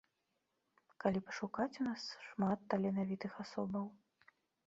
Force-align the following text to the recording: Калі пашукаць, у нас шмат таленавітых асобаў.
Калі 1.03 1.19
пашукаць, 1.27 1.75
у 1.83 1.85
нас 1.89 2.07
шмат 2.29 2.59
таленавітых 2.75 3.31
асобаў. 3.47 3.85